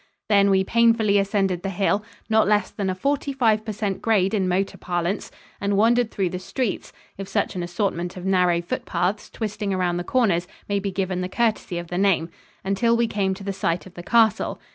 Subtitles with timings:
[0.29, 4.33] Then we painfully ascended the hill not less than a forty five per cent grade
[4.33, 5.29] in motor parlance
[5.61, 9.97] and wandered through the streets if such an assortment of narrow foot paths, twisting around
[9.97, 12.31] the corners, may be given the courtesy of the name
[12.65, 14.59] until we came to the site of the castle.